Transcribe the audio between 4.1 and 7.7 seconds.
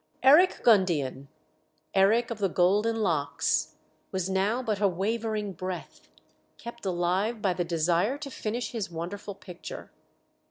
was now but a wavering breath, kept alive by the